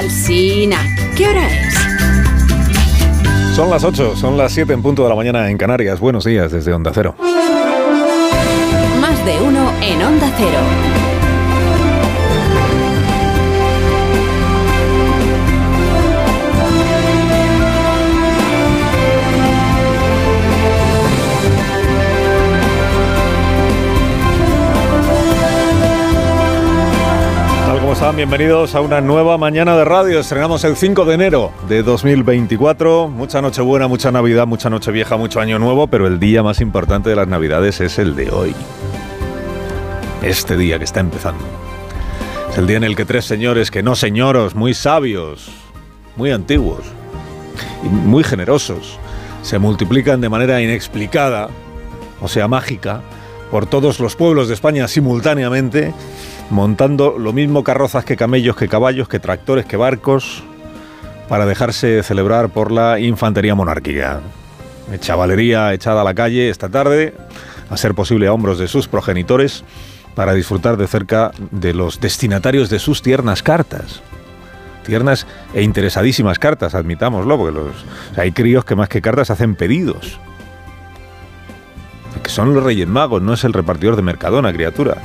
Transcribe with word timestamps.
Alsina, 0.00 0.78
¿qué 1.14 1.28
hora 1.28 1.46
es? 1.46 1.74
Son 3.54 3.68
las 3.68 3.84
8, 3.84 4.16
son 4.16 4.38
las 4.38 4.50
7 4.50 4.72
en 4.72 4.80
punto 4.80 5.02
de 5.02 5.10
la 5.10 5.14
mañana 5.14 5.50
en 5.50 5.58
Canarias. 5.58 6.00
Buenos 6.00 6.24
días 6.24 6.50
desde 6.50 6.72
Onda 6.72 6.90
Cero. 6.94 7.16
Más 8.98 9.26
de 9.26 9.42
uno 9.42 9.70
en 9.82 10.02
Onda 10.02 10.32
Cero. 10.38 10.99
Bienvenidos 28.00 28.74
a 28.74 28.80
una 28.80 29.00
nueva 29.00 29.38
mañana 29.38 29.76
de 29.76 29.84
radio. 29.84 30.18
Estrenamos 30.18 30.64
el 30.64 30.74
5 30.74 31.04
de 31.04 31.14
enero 31.14 31.52
de 31.68 31.84
2024. 31.84 33.08
Mucha 33.08 33.40
noche 33.40 33.62
buena, 33.62 33.86
mucha 33.88 34.10
Navidad, 34.10 34.46
mucha 34.48 34.68
noche 34.68 34.90
vieja, 34.90 35.16
mucho 35.16 35.38
año 35.38 35.58
nuevo, 35.60 35.86
pero 35.86 36.08
el 36.08 36.18
día 36.18 36.42
más 36.42 36.60
importante 36.60 37.10
de 37.10 37.16
las 37.16 37.28
Navidades 37.28 37.80
es 37.80 37.98
el 37.98 38.16
de 38.16 38.30
hoy. 38.30 38.54
Este 40.22 40.56
día 40.56 40.78
que 40.78 40.84
está 40.84 41.00
empezando. 41.00 41.44
Es 42.50 42.58
el 42.58 42.66
día 42.66 42.78
en 42.78 42.84
el 42.84 42.96
que 42.96 43.04
tres 43.04 43.26
señores 43.26 43.70
que 43.70 43.82
no 43.82 43.94
señoros, 43.94 44.56
muy 44.56 44.74
sabios, 44.74 45.48
muy 46.16 46.32
antiguos 46.32 46.82
y 47.84 47.88
muy 47.88 48.24
generosos, 48.24 48.98
se 49.42 49.58
multiplican 49.58 50.20
de 50.20 50.30
manera 50.30 50.60
inexplicada, 50.60 51.48
o 52.20 52.28
sea, 52.28 52.48
mágica, 52.48 53.02
por 53.52 53.66
todos 53.66 54.00
los 54.00 54.16
pueblos 54.16 54.48
de 54.48 54.54
España 54.54 54.88
simultáneamente 54.88 55.92
montando 56.50 57.16
lo 57.18 57.32
mismo 57.32 57.64
carrozas 57.64 58.04
que 58.04 58.16
camellos, 58.16 58.56
que 58.56 58.68
caballos, 58.68 59.08
que 59.08 59.20
tractores, 59.20 59.64
que 59.64 59.76
barcos, 59.76 60.42
para 61.28 61.46
dejarse 61.46 62.02
celebrar 62.02 62.48
por 62.50 62.72
la 62.72 62.98
infantería 62.98 63.54
monárquica. 63.54 64.20
Chavalería 64.98 65.72
echada 65.72 66.00
a 66.00 66.04
la 66.04 66.14
calle 66.14 66.50
esta 66.50 66.68
tarde, 66.68 67.14
a 67.70 67.76
ser 67.76 67.94
posible 67.94 68.26
a 68.26 68.32
hombros 68.32 68.58
de 68.58 68.66
sus 68.66 68.88
progenitores, 68.88 69.64
para 70.16 70.34
disfrutar 70.34 70.76
de 70.76 70.88
cerca 70.88 71.30
de 71.52 71.72
los 71.72 72.00
destinatarios 72.00 72.68
de 72.68 72.80
sus 72.80 73.00
tiernas 73.00 73.44
cartas. 73.44 74.02
Tiernas 74.84 75.26
e 75.54 75.62
interesadísimas 75.62 76.40
cartas, 76.40 76.74
admitámoslo, 76.74 77.38
porque 77.38 77.70
hay 78.16 78.32
críos 78.32 78.64
que 78.64 78.74
más 78.74 78.88
que 78.88 79.00
cartas 79.00 79.30
hacen 79.30 79.54
pedidos. 79.54 80.18
Que 82.24 82.28
son 82.28 82.52
los 82.54 82.64
Reyes 82.64 82.88
Magos, 82.88 83.22
no 83.22 83.34
es 83.34 83.44
el 83.44 83.52
repartidor 83.52 83.94
de 83.94 84.02
Mercadona, 84.02 84.52
criatura. 84.52 84.96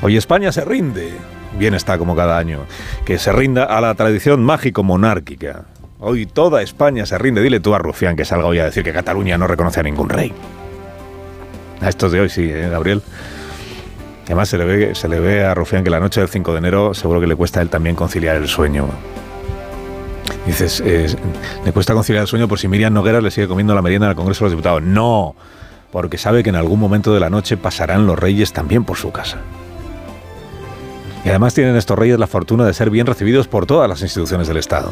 Hoy 0.00 0.16
España 0.16 0.52
se 0.52 0.64
rinde, 0.64 1.12
bien 1.58 1.74
está 1.74 1.98
como 1.98 2.14
cada 2.14 2.38
año, 2.38 2.60
que 3.04 3.18
se 3.18 3.32
rinda 3.32 3.64
a 3.64 3.80
la 3.80 3.94
tradición 3.94 4.44
mágico-monárquica. 4.44 5.64
Hoy 5.98 6.26
toda 6.26 6.62
España 6.62 7.04
se 7.04 7.18
rinde. 7.18 7.42
Dile 7.42 7.58
tú 7.58 7.74
a 7.74 7.78
Rufián 7.78 8.14
que 8.14 8.24
salga 8.24 8.46
hoy 8.46 8.60
a 8.60 8.64
decir 8.64 8.84
que 8.84 8.92
Cataluña 8.92 9.36
no 9.36 9.48
reconoce 9.48 9.80
a 9.80 9.82
ningún 9.82 10.08
rey. 10.08 10.32
A 11.80 11.88
estos 11.88 12.12
de 12.12 12.20
hoy 12.20 12.28
sí, 12.28 12.48
¿eh, 12.48 12.68
Gabriel. 12.68 13.02
Además 14.26 14.48
se 14.48 14.58
le, 14.58 14.64
ve, 14.64 14.94
se 14.94 15.08
le 15.08 15.18
ve 15.18 15.44
a 15.44 15.54
Rufián 15.54 15.82
que 15.82 15.90
la 15.90 15.98
noche 15.98 16.20
del 16.20 16.28
5 16.28 16.52
de 16.52 16.58
enero 16.58 16.94
seguro 16.94 17.20
que 17.20 17.26
le 17.26 17.34
cuesta 17.34 17.58
a 17.58 17.62
él 17.62 17.68
también 17.68 17.96
conciliar 17.96 18.36
el 18.36 18.46
sueño. 18.46 18.86
Dices, 20.46 20.80
le 20.80 21.72
cuesta 21.72 21.94
conciliar 21.94 22.22
el 22.22 22.28
sueño 22.28 22.46
por 22.46 22.58
si 22.58 22.68
Miriam 22.68 22.92
Noguera 22.92 23.20
le 23.20 23.30
sigue 23.30 23.48
comiendo 23.48 23.74
la 23.74 23.82
merienda 23.82 24.06
en 24.06 24.10
el 24.10 24.16
Congreso 24.16 24.44
de 24.44 24.50
los 24.50 24.52
Diputados. 24.52 24.82
No, 24.82 25.34
porque 25.90 26.18
sabe 26.18 26.42
que 26.42 26.50
en 26.50 26.56
algún 26.56 26.78
momento 26.78 27.12
de 27.12 27.20
la 27.20 27.30
noche 27.30 27.56
pasarán 27.56 28.06
los 28.06 28.18
reyes 28.18 28.52
también 28.52 28.84
por 28.84 28.96
su 28.96 29.10
casa. 29.10 29.38
Y 31.28 31.30
además 31.30 31.52
tienen 31.52 31.76
estos 31.76 31.98
reyes 31.98 32.18
la 32.18 32.26
fortuna 32.26 32.64
de 32.64 32.72
ser 32.72 32.88
bien 32.88 33.04
recibidos 33.04 33.48
por 33.48 33.66
todas 33.66 33.86
las 33.86 34.00
instituciones 34.00 34.48
del 34.48 34.56
Estado. 34.56 34.90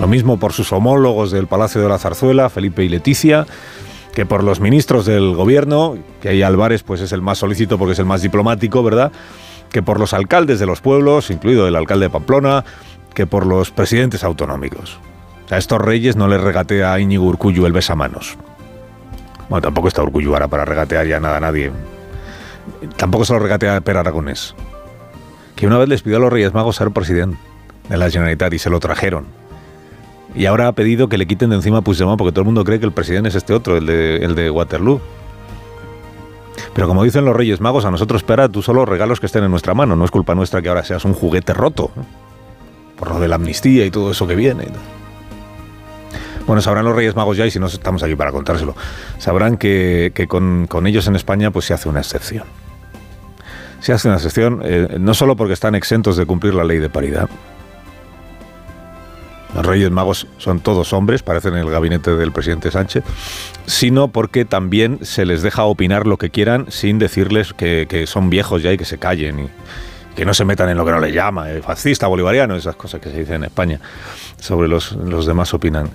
Lo 0.00 0.06
mismo 0.06 0.38
por 0.38 0.54
sus 0.54 0.72
homólogos 0.72 1.30
del 1.30 1.46
Palacio 1.46 1.82
de 1.82 1.88
la 1.90 1.98
Zarzuela, 1.98 2.48
Felipe 2.48 2.82
y 2.82 2.88
Leticia, 2.88 3.46
que 4.14 4.24
por 4.24 4.42
los 4.42 4.60
ministros 4.60 5.04
del 5.04 5.34
gobierno, 5.34 5.98
que 6.22 6.30
ahí 6.30 6.40
Álvarez 6.40 6.82
pues 6.82 7.02
es 7.02 7.12
el 7.12 7.20
más 7.20 7.36
solícito 7.36 7.76
porque 7.76 7.92
es 7.92 7.98
el 7.98 8.06
más 8.06 8.22
diplomático, 8.22 8.82
¿verdad? 8.82 9.12
Que 9.70 9.82
por 9.82 10.00
los 10.00 10.14
alcaldes 10.14 10.60
de 10.60 10.64
los 10.64 10.80
pueblos, 10.80 11.30
incluido 11.30 11.68
el 11.68 11.76
alcalde 11.76 12.06
de 12.06 12.10
Pamplona, 12.10 12.64
que 13.12 13.26
por 13.26 13.44
los 13.44 13.70
presidentes 13.70 14.24
autonómicos. 14.24 14.98
A 15.50 15.58
estos 15.58 15.78
reyes 15.78 16.16
no 16.16 16.26
les 16.28 16.40
regatea 16.40 16.94
a 16.94 17.00
Íñigo 17.00 17.26
Urcullu 17.26 17.66
el 17.66 17.72
besamanos. 17.74 18.38
Bueno, 19.50 19.60
tampoco 19.60 19.88
está 19.88 20.02
Urcullu 20.02 20.32
ahora 20.32 20.48
para 20.48 20.64
regatear 20.64 21.06
ya 21.06 21.20
nada 21.20 21.36
a 21.36 21.40
nadie. 21.40 21.70
Tampoco 22.96 23.26
se 23.26 23.34
lo 23.34 23.40
regatea 23.40 23.76
a 23.76 23.80
Per 23.82 23.98
Aragonés 23.98 24.54
que 25.58 25.66
una 25.66 25.76
vez 25.76 25.88
les 25.88 26.02
pidió 26.02 26.18
a 26.18 26.20
los 26.20 26.32
Reyes 26.32 26.54
Magos 26.54 26.76
ser 26.76 26.92
presidente 26.92 27.36
de 27.88 27.96
la 27.96 28.08
Generalitat 28.08 28.54
y 28.54 28.60
se 28.60 28.70
lo 28.70 28.78
trajeron. 28.78 29.26
Y 30.36 30.46
ahora 30.46 30.68
ha 30.68 30.72
pedido 30.72 31.08
que 31.08 31.18
le 31.18 31.26
quiten 31.26 31.50
de 31.50 31.56
encima 31.56 31.78
a 31.78 31.80
Puigdemont 31.80 32.16
porque 32.16 32.30
todo 32.30 32.42
el 32.42 32.44
mundo 32.44 32.62
cree 32.62 32.78
que 32.78 32.86
el 32.86 32.92
presidente 32.92 33.30
es 33.30 33.34
este 33.34 33.52
otro, 33.52 33.76
el 33.76 33.86
de, 33.86 34.18
el 34.18 34.36
de 34.36 34.52
Waterloo. 34.52 35.00
Pero 36.74 36.86
como 36.86 37.02
dicen 37.02 37.24
los 37.24 37.34
Reyes 37.34 37.60
Magos, 37.60 37.84
a 37.84 37.90
nosotros 37.90 38.20
espera 38.20 38.48
tú 38.48 38.62
solo 38.62 38.84
regalos 38.84 39.18
que 39.18 39.26
estén 39.26 39.42
en 39.42 39.50
nuestra 39.50 39.74
mano. 39.74 39.96
No 39.96 40.04
es 40.04 40.12
culpa 40.12 40.36
nuestra 40.36 40.62
que 40.62 40.68
ahora 40.68 40.84
seas 40.84 41.04
un 41.04 41.12
juguete 41.12 41.52
roto. 41.54 41.90
Por 42.96 43.10
lo 43.10 43.18
de 43.18 43.26
la 43.26 43.34
amnistía 43.34 43.84
y 43.84 43.90
todo 43.90 44.12
eso 44.12 44.28
que 44.28 44.36
viene. 44.36 44.66
Bueno, 46.46 46.62
sabrán 46.62 46.84
los 46.84 46.94
Reyes 46.94 47.16
Magos 47.16 47.36
ya, 47.36 47.44
y 47.44 47.50
si 47.50 47.58
no 47.58 47.66
estamos 47.66 48.04
aquí 48.04 48.14
para 48.14 48.30
contárselo, 48.30 48.76
sabrán 49.18 49.56
que, 49.56 50.12
con, 50.28 50.68
con 50.68 50.86
ellos 50.86 51.08
en 51.08 51.16
España 51.16 51.50
pues 51.50 51.64
se 51.64 51.74
hace 51.74 51.88
una 51.88 51.98
excepción 51.98 52.44
se 53.80 53.92
hace 53.92 54.08
una 54.08 54.16
excepción 54.16 54.60
eh, 54.64 54.96
no 54.98 55.14
solo 55.14 55.36
porque 55.36 55.54
están 55.54 55.74
exentos 55.74 56.16
de 56.16 56.26
cumplir 56.26 56.54
la 56.54 56.64
ley 56.64 56.78
de 56.78 56.88
paridad. 56.88 57.28
Los 59.54 59.64
Reyes 59.64 59.90
Magos 59.90 60.26
son 60.36 60.60
todos 60.60 60.92
hombres, 60.92 61.22
parecen 61.22 61.54
en 61.54 61.60
el 61.60 61.70
gabinete 61.70 62.14
del 62.14 62.32
presidente 62.32 62.70
Sánchez, 62.70 63.02
sino 63.66 64.08
porque 64.08 64.44
también 64.44 64.98
se 65.02 65.24
les 65.24 65.42
deja 65.42 65.64
opinar 65.64 66.06
lo 66.06 66.18
que 66.18 66.30
quieran 66.30 66.66
sin 66.68 66.98
decirles 66.98 67.54
que, 67.54 68.04
son 68.06 68.30
viejos 68.30 68.62
ya 68.62 68.72
y 68.72 68.76
que 68.76 68.84
se 68.84 68.98
callen 68.98 69.40
y 69.40 69.48
que 70.18 70.24
no 70.24 70.34
se 70.34 70.44
metan 70.44 70.68
en 70.68 70.76
lo 70.76 70.84
que 70.84 70.90
no 70.90 70.98
les 70.98 71.14
llama, 71.14 71.48
eh, 71.48 71.62
fascista, 71.62 72.08
bolivariano, 72.08 72.56
esas 72.56 72.74
cosas 72.74 73.00
que 73.00 73.08
se 73.08 73.20
dicen 73.20 73.36
en 73.36 73.44
España 73.44 73.80
sobre 74.40 74.66
los, 74.66 74.90
los 74.90 75.26
demás 75.26 75.54
opinan. 75.54 75.90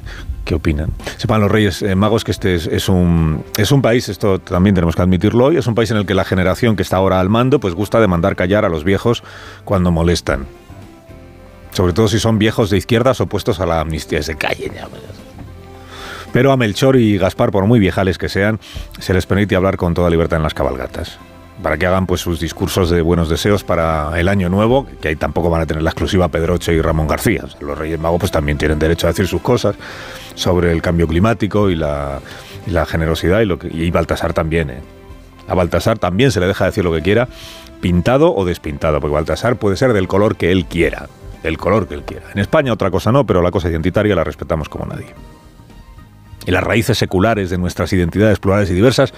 ¿Qué 0.46 0.56
opinan? 0.56 0.92
Sepan 1.18 1.42
los 1.42 1.52
Reyes 1.52 1.82
eh, 1.82 1.94
Magos 1.94 2.24
que 2.24 2.32
este 2.32 2.56
es, 2.56 2.88
un, 2.88 3.44
es 3.58 3.74
un 3.74 3.82
país, 3.82 4.08
esto 4.08 4.40
también 4.40 4.76
tenemos 4.76 4.96
que 4.96 5.02
admitirlo 5.02 5.48
hoy, 5.48 5.58
es 5.58 5.68
un 5.68 5.76
país 5.76 5.92
en 5.92 5.98
el 5.98 6.06
que 6.06 6.14
la 6.14 6.24
generación 6.24 6.78
que 6.78 6.84
está 6.84 6.96
ahora 6.96 7.20
al 7.20 7.28
mando 7.28 7.60
pues 7.60 7.74
gusta 7.74 8.00
de 8.00 8.08
mandar 8.08 8.38
callar 8.38 8.64
a 8.64 8.70
los 8.70 8.86
viejos 8.86 9.24
cuando 9.66 9.92
molestan. 9.92 10.46
Sobre 11.72 11.92
todo 11.92 12.08
si 12.08 12.18
son 12.18 12.40
viejos 12.40 12.70
de 12.70 12.78
izquierdas 12.78 13.20
opuestos 13.20 13.60
a 13.60 13.66
la 13.66 13.82
amnistía. 13.82 14.24
Se 14.24 14.38
callen 14.38 14.74
ya. 14.74 14.88
Pero 16.32 16.54
a 16.54 16.56
Melchor 16.56 16.96
y 16.96 17.18
Gaspar, 17.18 17.52
por 17.52 17.66
muy 17.66 17.80
viejales 17.80 18.18
que 18.18 18.30
sean, 18.30 18.62
se 19.00 19.14
les 19.14 19.26
permite 19.26 19.58
hablar 19.58 19.76
con 19.76 19.94
toda 19.94 20.10
libertad 20.10 20.38
en 20.38 20.44
las 20.44 20.54
cabalgatas 20.54 21.20
para 21.62 21.78
que 21.78 21.86
hagan 21.86 22.08
pues 22.08 22.22
sus 22.22 22.40
discursos 22.40 22.90
de 22.90 23.02
buenos 23.02 23.30
deseos 23.30 23.64
para 23.64 24.20
el 24.20 24.28
año 24.28 24.50
nuevo, 24.50 24.88
que 25.02 25.10
ahí 25.10 25.16
tampoco 25.16 25.50
van 25.50 25.62
a 25.62 25.66
tener 25.66 25.84
la 25.84 25.92
exclusiva 25.92 26.28
Pedroche 26.28 26.74
y 26.74 26.82
Ramón 26.82 27.08
García. 27.08 27.44
los 27.60 27.78
Reyes 27.78 28.00
Magos 28.00 28.20
pues 28.20 28.32
también 28.32 28.58
tienen 28.58 28.80
derecho 28.80 29.08
a 29.08 29.12
decir 29.12 29.28
sus 29.28 29.42
cosas 29.42 29.76
sobre 30.36 30.72
el 30.72 30.82
cambio 30.82 31.08
climático 31.08 31.70
y 31.70 31.76
la, 31.76 32.22
generosidad 32.88 33.42
y, 33.42 33.46
lo 33.46 33.60
que, 33.60 33.68
y 33.68 33.92
Baltasar 33.92 34.34
también. 34.34 34.70
¿eh? 34.72 34.82
A 35.48 35.54
Baltasar 35.54 36.00
también 36.00 36.32
se 36.32 36.40
le 36.40 36.48
deja 36.48 36.66
decir 36.66 36.84
lo 36.84 36.94
que 36.94 37.02
quiera, 37.02 37.28
pintado 37.82 38.34
o 38.34 38.46
despintado, 38.46 39.00
porque 39.00 39.14
Baltasar 39.14 39.58
puede 39.58 39.78
ser 39.78 39.94
del 39.94 40.08
color 40.08 40.36
que 40.36 40.52
él 40.52 40.66
quiera, 40.66 41.08
el 41.44 41.58
color 41.58 41.88
que 41.88 41.96
él 41.96 42.04
quiera. 42.04 42.26
En 42.34 42.40
España 42.40 42.74
otra 42.74 42.90
cosa 42.90 43.12
no, 43.12 43.26
pero 43.26 43.42
la 43.42 43.52
cosa 43.52 43.70
identitaria 43.70 44.16
la 44.16 44.24
respetamos 44.24 44.70
como 44.70 44.86
nadie. 44.86 45.14
Y 46.46 46.52
las 46.52 46.64
raíces 46.64 46.98
seculares 46.98 47.50
de 47.50 47.58
nuestras 47.58 47.94
identidades 47.94 48.40
plurales 48.40 48.70
y 48.70 48.74
diversas 48.74 49.14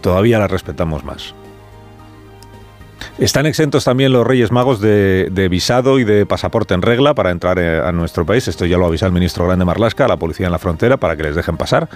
todavía 0.00 0.38
las 0.38 0.50
respetamos 0.50 1.04
más. 1.04 1.34
Están 3.22 3.46
exentos 3.46 3.84
también 3.84 4.12
los 4.12 4.26
Reyes 4.26 4.50
Magos 4.50 4.80
de, 4.80 5.46
visado 5.48 6.00
y 6.00 6.04
de 6.04 6.26
pasaporte 6.26 6.74
en 6.74 6.82
regla 6.82 7.14
para 7.14 7.30
entrar 7.30 7.56
eh, 7.60 7.78
a 7.78 7.92
nuestro 7.92 8.26
país. 8.26 8.48
Esto 8.48 8.66
ya 8.66 8.76
lo 8.76 8.86
avisa 8.86 9.06
el 9.06 9.12
ministro 9.12 9.46
Grande 9.46 9.64
Marlasca 9.64 10.06
a 10.06 10.08
la 10.08 10.16
policía 10.16 10.46
en 10.46 10.52
la 10.52 10.58
frontera 10.58 10.96
para 10.96 11.14
que 11.14 11.22
les 11.22 11.36
dejen 11.36 11.56
pasar 11.56 11.88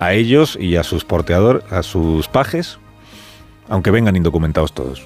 a 0.00 0.14
ellos 0.14 0.56
y 0.58 0.76
a 0.76 0.82
sus 0.82 1.04
porteadores, 1.04 1.70
a 1.70 1.82
sus 1.82 2.26
pajes, 2.26 2.78
aunque 3.68 3.90
vengan 3.90 4.16
indocumentados 4.16 4.72
todos. 4.72 5.04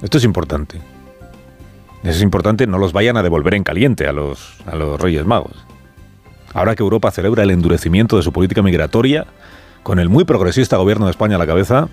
Esto 0.00 0.16
es 0.16 0.24
importante. 0.24 0.80
Es 2.02 2.22
importante, 2.22 2.66
no 2.66 2.78
los 2.78 2.94
vayan 2.94 3.18
a 3.18 3.22
devolver 3.22 3.52
en 3.56 3.62
caliente 3.62 4.06
a 4.06 4.14
los, 4.14 4.56
a 4.64 4.74
los 4.74 4.98
Reyes 4.98 5.26
Magos. 5.26 5.66
Ahora 6.54 6.74
que 6.74 6.82
Europa 6.82 7.10
celebra 7.10 7.42
el 7.42 7.50
endurecimiento 7.50 8.16
de 8.16 8.22
su 8.22 8.32
política 8.32 8.62
migratoria, 8.62 9.26
con 9.82 9.98
el 9.98 10.08
muy 10.08 10.24
progresista 10.24 10.78
gobierno 10.78 11.04
de 11.04 11.10
España 11.10 11.36
a 11.36 11.38
la 11.38 11.46
cabeza, 11.46 11.90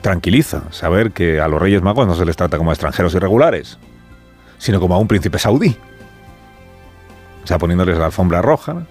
tranquiliza 0.00 0.62
saber 0.70 1.12
que 1.12 1.40
a 1.40 1.48
los 1.48 1.60
Reyes 1.60 1.82
Magos 1.82 2.06
no 2.06 2.14
se 2.14 2.24
les 2.24 2.36
trata 2.36 2.58
como 2.58 2.70
a 2.70 2.74
extranjeros 2.74 3.14
irregulares, 3.14 3.78
sino 4.58 4.80
como 4.80 4.94
a 4.94 4.98
un 4.98 5.08
príncipe 5.08 5.38
saudí. 5.38 5.76
O 7.44 7.46
sea, 7.46 7.58
poniéndoles 7.58 7.98
la 7.98 8.06
alfombra 8.06 8.42
roja, 8.42 8.86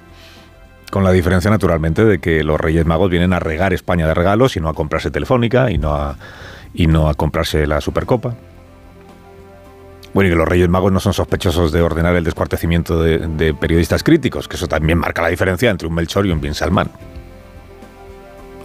con 0.92 1.04
la 1.04 1.12
diferencia 1.12 1.52
naturalmente 1.52 2.06
de 2.06 2.20
que 2.20 2.44
los 2.44 2.60
Reyes 2.60 2.86
Magos 2.86 3.10
vienen 3.10 3.34
a 3.34 3.40
regar 3.40 3.74
España 3.74 4.08
de 4.08 4.14
regalos 4.14 4.56
y 4.56 4.60
no 4.60 4.70
a 4.70 4.74
comprarse 4.74 5.12
Telefónica 5.12 5.70
y 5.70 5.78
no 5.78 5.94
a, 5.94 6.18
y 6.74 6.88
no 6.88 7.10
a 7.10 7.14
comprarse 7.14 7.68
la 7.68 7.82
Supercopa. 7.82 8.36
Bueno, 10.14 10.30
y 10.30 10.32
que 10.32 10.38
los 10.38 10.48
Reyes 10.48 10.70
Magos 10.70 10.92
no 10.92 11.00
son 11.00 11.14
sospechosos 11.14 11.72
de 11.72 11.82
ordenar 11.82 12.16
el 12.16 12.24
descuartecimiento 12.24 13.02
de, 13.02 13.54
periodistas 13.54 14.04
críticos, 14.04 14.48
que 14.48 14.56
eso 14.56 14.68
también 14.68 14.98
marca 14.98 15.22
la 15.22 15.28
diferencia 15.28 15.70
entre 15.70 15.88
un 15.88 15.94
Melchor 15.94 16.26
y 16.26 16.32
un 16.32 16.42
Bin 16.42 16.54
Salman. 16.54 16.90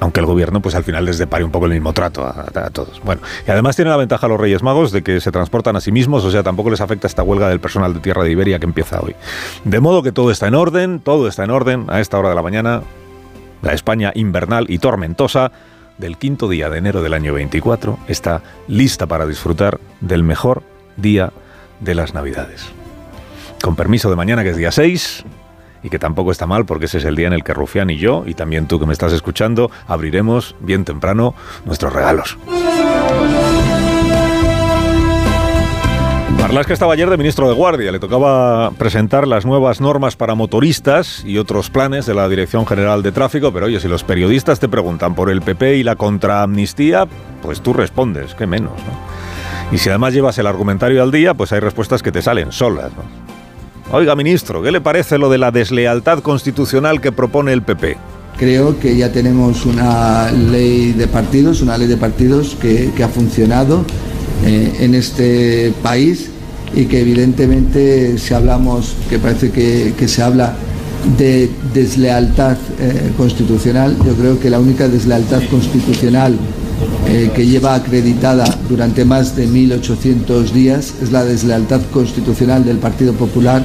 Aunque 0.03 0.19
el 0.19 0.27
gobierno, 0.27 0.61
pues 0.61 0.75
al 0.75 0.83
final 0.83 1.05
les 1.05 1.17
depare 1.19 1.45
un 1.45 1.53
poco 1.53 1.67
el 1.67 1.73
mismo 1.75 1.93
trato 1.93 2.27
a, 2.27 2.71
todos. 2.71 3.01
Bueno, 3.05 3.23
y 3.47 3.51
además 3.53 3.77
tiene 3.77 3.89
la 3.89 3.97
ventaja 3.97 4.27
los 4.27 4.41
Reyes 4.41 4.61
Magos 4.61 4.91
de 4.91 5.03
que 5.03 5.21
se 5.21 5.31
transportan 5.31 5.77
a 5.77 5.81
sí 5.81 5.93
mismos, 5.93 6.25
o 6.25 6.31
sea, 6.33 6.43
tampoco 6.43 6.71
les 6.71 6.81
afecta 6.81 7.07
esta 7.07 7.23
huelga 7.23 7.49
del 7.49 7.61
personal 7.61 7.95
de 7.95 8.01
Tierra 8.01 8.25
de 8.25 8.33
Iberia 8.33 8.59
que 8.59 8.65
empieza 8.65 9.01
hoy. 9.01 9.15
De 9.63 9.79
modo 9.79 10.03
que 10.03 10.11
todo 10.11 10.33
está 10.33 10.49
en 10.49 10.57
orden, 10.57 10.99
todo 10.99 11.29
está 11.29 11.45
en 11.45 11.51
orden 11.51 11.87
a 11.87 12.01
esta 12.01 12.19
hora 12.19 12.31
de 12.31 12.35
la 12.35 12.43
mañana. 12.43 12.83
La 13.63 13.75
España 13.75 14.11
invernal 14.17 14.67
y 14.69 14.81
tormentosa 14.81 15.53
del 15.99 16.19
quinto 16.19 16.49
día 16.49 16.69
de 16.69 16.79
enero 16.79 17.01
del 17.01 17.15
año 17.15 17.33
24 17.33 18.01
está 18.09 18.43
lista 18.67 19.07
para 19.07 19.25
disfrutar 19.25 19.79
del 20.01 20.25
mejor 20.25 20.65
día 20.97 21.33
de 21.79 21.95
las 21.95 22.13
Navidades. 22.13 22.67
Con 23.63 23.77
permiso 23.77 24.11
de 24.11 24.17
mañana, 24.17 24.43
que 24.43 24.51
es 24.51 24.57
día 24.57 24.73
6, 24.73 25.25
y 25.83 25.91
que 25.91 25.99
tampoco 25.99 26.31
está 26.31 26.47
mal 26.47 26.65
porque 26.65 26.87
ese 26.87 26.99
es 26.99 27.05
el 27.05 27.17
día 27.17 27.27
en 27.27 27.33
el 27.33 27.45
que 27.45 27.55
Rufián 27.55 27.91
y 27.91 27.97
yo, 27.97 28.25
y 28.27 28.35
también 28.35 28.67
tú 28.67 28.79
que 28.79 28.87
me 28.87 28.93
estás 28.93 29.13
escuchando, 29.13 29.71
abriremos 29.87 30.55
bien 30.61 30.85
temprano 30.85 31.35
nuestros 31.65 31.93
regalos. 31.93 32.39
que 36.67 36.75
estaba 36.75 36.93
ayer 36.93 37.09
de 37.09 37.17
ministro 37.17 37.49
de 37.49 37.55
Guardia. 37.55 37.91
Le 37.91 37.99
tocaba 37.99 38.71
presentar 38.73 39.27
las 39.27 39.47
nuevas 39.47 39.81
normas 39.81 40.17
para 40.17 40.35
motoristas 40.35 41.25
y 41.25 41.39
otros 41.39 41.71
planes 41.71 42.07
de 42.07 42.15
la 42.15 42.29
Dirección 42.29 42.67
General 42.67 43.03
de 43.03 43.11
Tráfico. 43.11 43.53
Pero 43.53 43.67
oye, 43.67 43.81
si 43.81 43.89
los 43.89 44.05
periodistas 44.05 44.61
te 44.61 44.69
preguntan 44.69 45.15
por 45.15 45.31
el 45.31 45.41
PP 45.41 45.77
y 45.77 45.83
la 45.83 45.97
contraamnistía, 45.97 47.07
pues 47.43 47.63
tú 47.63 47.73
respondes, 47.73 48.35
qué 48.35 48.47
menos. 48.47 48.73
¿no? 48.73 49.73
Y 49.75 49.79
si 49.79 49.89
además 49.89 50.13
llevas 50.13 50.39
el 50.39 50.47
argumentario 50.47 51.03
al 51.03 51.11
día, 51.11 51.35
pues 51.35 51.53
hay 51.53 51.61
respuestas 51.61 52.03
que 52.03 52.13
te 52.13 52.21
salen 52.21 52.53
solas. 52.53 52.93
Oiga, 53.95 54.17
ministro, 54.17 54.63
¿qué 54.63 54.73
le 54.73 54.81
parece 54.81 55.19
lo 55.19 55.29
de 55.29 55.37
la 55.37 55.51
deslealtad 55.51 56.21
constitucional 56.21 57.03
que 57.03 57.13
propone 57.13 57.53
el 57.53 57.61
PP? 57.61 57.99
Creo 58.39 58.81
que 58.81 58.97
ya 58.97 59.13
tenemos 59.13 59.67
una 59.67 60.33
ley 60.33 60.93
de 60.93 61.07
partidos, 61.07 61.61
una 61.61 61.77
ley 61.77 61.89
de 61.89 61.99
partidos 61.99 62.57
que, 62.59 62.91
ha 63.05 63.09
funcionado 63.09 63.85
eh, 64.47 64.77
en 64.81 64.95
este 64.95 65.75
país 65.83 66.31
y 66.75 66.87
que 66.87 67.03
evidentemente 67.03 68.17
si 68.17 68.33
hablamos, 68.33 68.95
que 69.11 69.19
parece 69.19 69.51
que, 69.51 70.09
se 70.09 70.23
habla 70.23 70.55
de 71.19 71.51
deslealtad 71.75 72.57
eh, 72.81 73.13
constitucional, 73.19 73.95
yo 74.07 74.15
creo 74.15 74.41
que 74.41 74.49
la 74.49 74.59
única 74.59 74.89
deslealtad 74.89 75.43
constitucional 75.51 76.39
eh, 77.07 77.31
que 77.35 77.47
lleva 77.47 77.75
acreditada 77.75 78.45
durante 78.69 79.05
más 79.05 79.37
de 79.37 79.49
1.800 79.49 80.51
días 80.51 80.95
es 81.03 81.13
la 81.13 81.25
deslealtad 81.25 81.81
constitucional 81.93 82.65
del 82.65 82.79
Partido 82.79 83.13
Popular, 83.13 83.63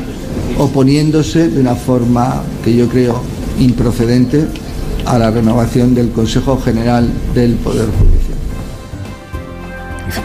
oponiéndose 0.58 1.50
de 1.50 1.62
una 1.62 1.76
forma 1.76 2.44
que 2.64 2.76
yo 2.76 2.90
creo 2.90 3.22
improcedente 3.60 4.46
a 5.06 5.18
la 5.18 5.32
renovación 5.32 5.96
del 5.96 6.12
Consejo 6.12 6.60
General 6.60 7.08
del 7.34 7.56
Poder 7.56 7.86
Judicial. 7.86 8.38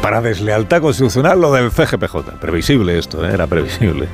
Para 0.01 0.21
deslealtad 0.21 0.81
constitucional 0.81 1.41
lo 1.41 1.53
del 1.53 1.71
CGPJ. 1.71 2.41
Previsible 2.41 2.99
esto, 2.99 3.25
¿eh? 3.25 3.33
era 3.33 3.47
previsible. 3.47 4.09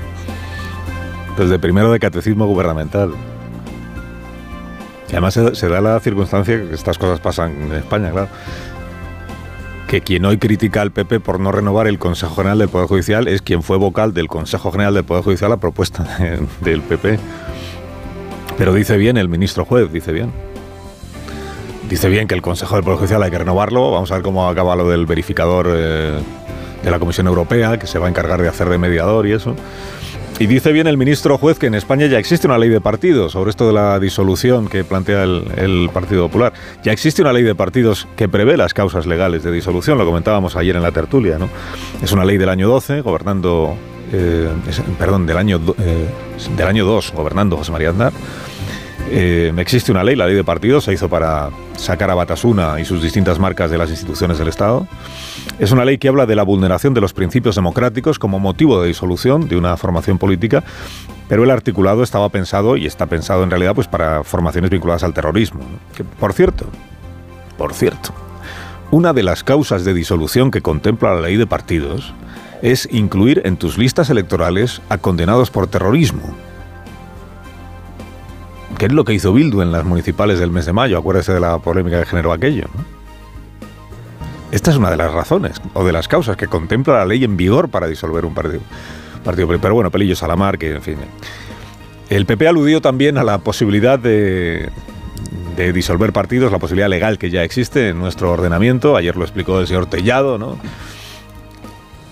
Desde 1.39 1.59
primero 1.59 1.93
de 1.93 1.99
catecismo 1.99 2.47
gubernamental. 2.47 3.13
Y 5.09 5.13
además 5.13 5.35
se, 5.35 5.69
da 5.69 5.81
la 5.81 5.99
circunstancia 6.01 6.57
que 6.57 6.75
estas 6.75 6.99
cosas 6.99 7.21
pasan 7.21 7.63
en 7.63 7.73
España, 7.73 8.11
claro. 8.11 8.29
Que 9.87 10.03
quien 10.03 10.25
hoy 10.27 10.37
critica 10.37 10.83
al 10.83 10.91
PP 10.91 11.21
por 11.21 11.41
no 11.41 11.51
renovar 11.51 11.87
el 11.87 11.99
Consejo 11.99 12.35
General 12.35 12.59
del 12.59 12.69
Poder 12.69 12.89
Judicial 12.89 13.27
es 13.27 13.41
quien 13.41 13.63
fue 13.63 13.79
vocal 13.79 14.13
del 14.13 14.29
Consejo 14.29 14.71
General 14.71 14.93
del 14.93 15.05
Poder 15.05 15.25
Judicial 15.25 15.51
a 15.53 15.57
propuesta 15.57 16.05
del 16.61 16.83
PP. 16.83 17.19
Pero 18.59 18.75
dice 18.75 18.99
bien 18.99 19.17
el 19.17 19.29
ministro 19.29 19.65
juez, 19.65 19.91
dice 19.91 20.13
bien. 20.13 20.31
Dice 21.89 22.11
bien 22.11 22.29
que 22.29 22.35
el 22.35 22.43
Consejo 22.43 22.75
del 22.75 22.85
Poder 22.85 22.99
Judicial 22.99 23.23
hay 23.23 23.31
que 23.31 23.39
renovarlo. 23.39 23.91
Vamos 23.91 24.11
a 24.11 24.17
ver 24.17 24.23
cómo 24.23 24.47
acaba 24.47 24.77
lo 24.77 24.91
del 24.91 25.07
verificador 25.07 25.69
eh, 25.71 26.19
de 26.83 26.91
la 26.91 26.99
Comisión 26.99 27.27
Europea, 27.29 27.79
que 27.79 27.87
se 27.87 27.99
va 27.99 28.07
a 28.07 28.09
encargar 28.11 28.43
de 28.43 28.49
hacer 28.49 28.69
de 28.69 28.77
mediador 28.77 29.27
y 29.27 29.33
eso. 29.33 29.57
Y 30.41 30.47
dice 30.47 30.71
bien 30.71 30.87
el 30.87 30.97
ministro 30.97 31.37
juez 31.37 31.59
que 31.59 31.67
en 31.67 31.75
España 31.75 32.07
ya 32.07 32.17
existe 32.17 32.47
una 32.47 32.59
ley 32.59 32.69
de 32.69 32.81
partidos 32.81 33.33
sobre 33.33 33.51
esto 33.51 33.67
de 33.67 33.73
la 33.73 33.99
disolución 33.99 34.69
que 34.69 34.85
plantea 34.85 35.25
el, 35.25 35.91
Partido 35.93 36.29
Popular. 36.29 36.53
Ya 36.85 36.93
existe 36.93 37.23
una 37.23 37.33
ley 37.33 37.43
de 37.43 37.57
partidos 37.57 38.07
que 38.15 38.29
prevé 38.29 38.57
las 38.57 38.73
causas 38.73 39.05
legales 39.05 39.43
de 39.43 39.51
disolución, 39.51 39.99
lo 39.99 40.07
comentábamos 40.07 40.55
ayer 40.55 40.77
en 40.77 40.83
la 40.83 40.93
tertulia. 40.93 41.39
¿no? 41.39 41.49
Es 42.03 42.13
una 42.13 42.25
ley 42.25 42.39
del 42.39 42.51
año 42.51 42.69
12, 42.69 43.01
gobernando, 43.01 43.75
eh, 44.13 44.49
perdón, 44.97 45.27
del 45.27 45.39
año, 45.39 45.61
eh, 45.77 46.07
del 46.57 46.67
año 46.69 46.85
2, 46.85 47.15
gobernando 47.17 47.57
José 47.57 47.73
María 47.73 47.91
Aznar. 47.91 48.13
Eh, 49.11 49.53
existe 49.57 49.91
una 49.91 50.05
ley, 50.05 50.17
la 50.17 50.27
ley 50.27 50.35
de 50.35 50.45
partidos, 50.45 50.85
se 50.85 50.93
hizo 50.93 51.09
para 51.09 51.49
sacar 51.77 52.11
a 52.11 52.15
Batasuna 52.15 52.79
y 52.79 52.85
sus 52.85 53.03
distintas 53.03 53.39
marcas 53.39 53.71
de 53.71 53.79
las 53.79 53.89
instituciones 53.89 54.39
del 54.39 54.49
Estado. 54.49 54.87
Es 55.59 55.73
una 55.73 55.85
ley 55.85 55.97
que 55.97 56.09
habla 56.09 56.27
de 56.27 56.37
la 56.37 56.43
vulneración 56.43 56.93
de 56.93 57.01
los 57.01 57.15
principios 57.15 57.55
democráticos 57.55 58.19
como 58.19 58.39
motivo 58.39 58.83
de 58.83 58.89
disolución 58.89 59.49
de 59.49 59.57
una 59.57 59.77
formación 59.79 60.19
política, 60.19 60.63
pero 61.27 61.45
el 61.45 61.51
articulado 61.51 62.03
estaba 62.03 62.29
pensado 62.29 62.77
y 62.77 62.87
está 62.87 63.07
pensado 63.07 63.43
en 63.45 63.51
realidad 63.51 63.75
pues 63.75 63.89
para 63.89 64.25
formaciones 64.25 64.71
vinculadas 64.71 65.05
al 65.05 65.15
terrorismo. 65.15 65.61
Que, 65.97 66.05
por 66.05 66.35
cierto, 66.35 66.67
por 67.57 67.73
cierto, 67.73 68.11
una 68.91 69.15
de 69.15 69.23
las 69.23 69.43
causas 69.43 69.85
de 69.85 69.95
disolución 69.95 70.51
que 70.51 70.61
contempla 70.61 71.15
la 71.15 71.23
ley 71.23 71.37
de 71.37 71.47
partidos 71.47 72.13
es 72.61 72.87
incluir 72.93 73.41
en 73.45 73.57
tus 73.57 73.79
listas 73.79 74.11
electorales 74.11 74.83
a 74.91 74.99
condenados 74.99 75.51
por 75.51 75.67
terrorismo 75.67 76.35
que 78.79 78.87
es 78.87 78.93
lo 78.93 79.05
que 79.05 79.13
hizo 79.13 79.33
Bildu 79.33 79.61
en 79.61 79.73
las 79.73 79.85
municipales 79.85 80.39
del 80.39 80.51
mes 80.53 80.65
de 80.65 80.73
mayo. 80.73 80.99
Acuérdese 80.99 81.33
de 81.33 81.41
la 81.41 81.59
polémica 81.59 81.99
que 81.99 82.07
generó 82.07 82.33
aquello. 82.33 82.67
Esta 84.53 84.71
es 84.71 84.77
una 84.77 84.91
de 84.91 84.97
las 84.97 85.13
razones 85.13 85.61
o 85.75 85.85
de 85.85 85.93
las 85.93 86.09
causas 86.09 86.37
que 86.37 86.47
contempla 86.47 86.95
la 86.95 87.05
ley 87.05 87.25
en 87.25 87.37
vigor 87.37 87.69
para 87.69 87.87
disolver 87.89 88.25
un 88.25 88.35
partido. 88.35 88.61
partido 89.25 89.49
pero 89.61 89.75
bueno, 89.75 89.91
pelillos 89.91 90.23
a 90.23 90.29
la 90.29 90.37
mar, 90.37 90.59
que 90.59 90.77
en 90.77 90.83
fin. 90.83 90.97
El 92.09 92.25
PP 92.25 92.49
aludió 92.49 92.81
también 92.81 93.19
a 93.19 93.25
la 93.25 93.39
posibilidad 93.39 93.99
de, 93.99 94.71
de 95.57 95.73
disolver 95.73 96.13
partidos, 96.13 96.53
la 96.53 96.59
posibilidad 96.59 96.89
legal 96.89 97.19
que 97.19 97.31
ya 97.31 97.43
existe 97.43 97.89
en 97.89 97.99
nuestro 97.99 98.33
ordenamiento. 98.33 98.97
Ayer 98.97 99.17
lo 99.17 99.25
explicó 99.25 99.61
el 99.61 99.67
señor 99.67 99.87
Tellado, 99.87 100.39
¿no? 100.39 100.57